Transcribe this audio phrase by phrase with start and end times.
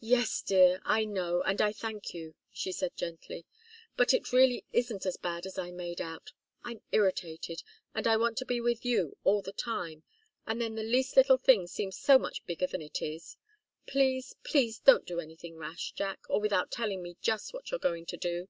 [0.00, 3.46] "Yes, dear; I know and I thank you," she said, gently.
[3.96, 6.32] "But it really isn't as bad as I made out.
[6.64, 7.62] I'm irritated,
[7.94, 10.02] and I want to be with you all the time,
[10.44, 13.36] and then the least little thing seems so much bigger than it is.
[13.86, 18.06] Please, please don't do anything rash, Jack, or without telling me just what you're going
[18.06, 18.48] to do!